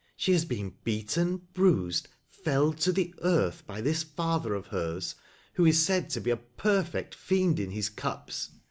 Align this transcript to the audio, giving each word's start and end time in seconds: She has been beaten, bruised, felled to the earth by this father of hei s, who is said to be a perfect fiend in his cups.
She 0.15 0.31
has 0.31 0.45
been 0.45 0.73
beaten, 0.83 1.41
bruised, 1.53 2.07
felled 2.27 2.79
to 2.79 2.91
the 2.91 3.13
earth 3.21 3.63
by 3.67 3.81
this 3.81 4.01
father 4.01 4.55
of 4.55 4.65
hei 4.69 4.97
s, 4.97 5.13
who 5.53 5.63
is 5.67 5.77
said 5.77 6.09
to 6.09 6.19
be 6.19 6.31
a 6.31 6.37
perfect 6.37 7.13
fiend 7.13 7.59
in 7.59 7.69
his 7.69 7.87
cups. 7.89 8.49